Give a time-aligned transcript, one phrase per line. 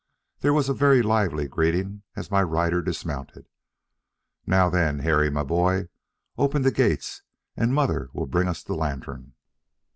[0.39, 3.45] There was a very lively greeting as my rider dismounted.
[4.47, 5.89] "Now, then, Harry, my boy,
[6.39, 7.21] open the gates,
[7.55, 9.33] and mother will bring us the lantern."